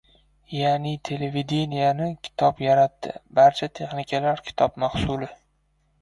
Ya’ni, 0.59 0.93
televideniyeni 1.09 2.07
kitob 2.29 2.63
yaratdi. 2.67 3.13
Barcha 3.41 3.69
texnikalar 3.81 4.43
kitob 4.49 4.85
mahsuli. 4.87 5.29